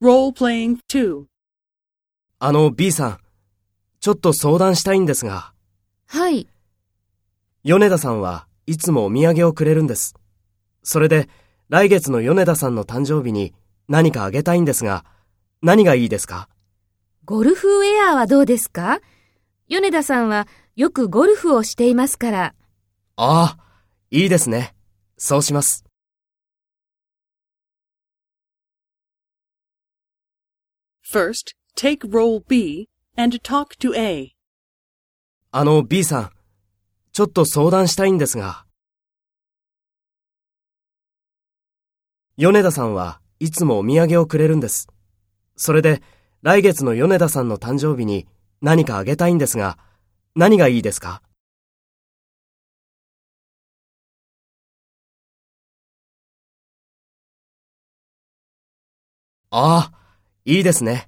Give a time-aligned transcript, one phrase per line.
[0.00, 1.24] Role-playing 2.
[2.38, 3.18] あの B さん、
[3.98, 5.52] ちょっと相談したいんですが、
[6.06, 6.46] はい。
[7.64, 10.14] 米田さんはいつもお土産をくれるんです。
[10.84, 11.28] それで、
[11.68, 13.54] 来月の米田さんの誕生日に
[13.88, 15.04] 何かあげたいんですが、
[15.62, 16.48] 何がいいですか？
[17.24, 19.00] ゴルフウェアはどうですか？
[19.66, 20.46] 米田さんは
[20.76, 22.54] よくゴルフをしていますから。
[23.16, 23.58] ああ、
[24.12, 24.76] いいですね。
[25.16, 25.84] そうします。
[31.10, 34.34] First, take role B and talk to A.
[35.50, 36.30] あの B さん、
[37.12, 38.66] ちょっと相談したいんですが、
[42.36, 44.86] 米田さんはいつもお土産をくれるんです。
[45.56, 46.02] それで、
[46.42, 48.28] 来月の米田さんの誕生日に
[48.60, 49.78] 何かあげたいんですが、
[50.34, 51.22] 何がいいですか？
[59.50, 59.98] ああ、
[60.44, 61.07] いいですね。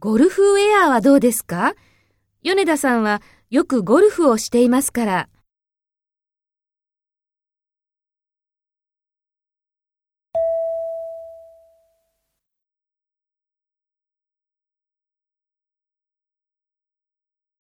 [0.00, 1.74] ゴルフウェアはどうですか？
[2.44, 5.28] 米田さんはよくゴルフをしていますから。